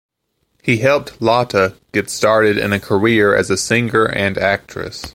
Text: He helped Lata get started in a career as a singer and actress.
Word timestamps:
He 0.63 0.77
helped 0.77 1.21
Lata 1.21 1.75
get 1.91 2.09
started 2.09 2.57
in 2.57 2.73
a 2.73 2.79
career 2.79 3.35
as 3.35 3.51
a 3.51 3.55
singer 3.55 4.05
and 4.05 4.35
actress. 4.35 5.05